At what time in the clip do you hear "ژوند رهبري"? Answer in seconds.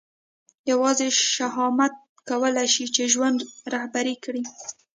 3.13-4.15